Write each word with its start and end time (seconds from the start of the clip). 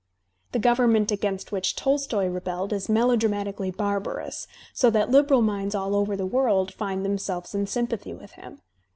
The 0.51 0.57
government 0.57 1.11
against 1.11 1.51
which 1.51 1.75
Tolstoy 1.75 2.25
rebelled 2.25 2.73
is 2.73 2.89
melodramatically 2.89 3.69
barbarous, 3.69 4.47
so 4.73 4.89
that 4.89 5.11
liberal 5.11 5.43
minds 5.43 5.75
all 5.75 5.95
over 5.95 6.15
the 6.17 6.25
world 6.25 6.73
find 6.73 7.05
themselves 7.05 7.53
in 7.53 7.67
sympathy 7.67 8.11
with 8.15 8.31
him. 8.31 8.61